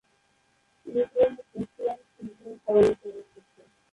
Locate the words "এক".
1.33-1.45